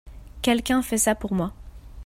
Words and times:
Quelqu'un 0.41 0.81
fait 0.81 0.97
ça 0.97 1.13
pour 1.13 1.31
moi. 1.35 1.53